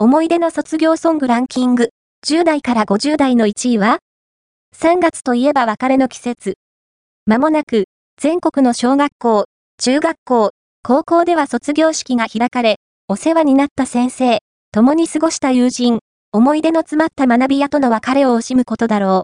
[0.00, 1.88] 思い出の卒業ソングランキング、
[2.24, 3.98] 10代から50代の1位は
[4.76, 6.54] ?3 月といえば別れの季節。
[7.26, 7.86] まもなく、
[8.16, 9.46] 全国の小学校、
[9.82, 10.50] 中学校、
[10.84, 12.76] 高校では卒業式が開かれ、
[13.08, 14.38] お世話になった先生、
[14.70, 15.98] 共に過ごした友人、
[16.30, 19.16] 思い出の詰まった学び屋との別れを惜しむことだろう。